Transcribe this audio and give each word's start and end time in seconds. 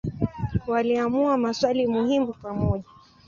Waliamua 0.67 1.37
maswali 1.37 1.87
muhimu 1.87 2.33
pamoja. 2.33 2.83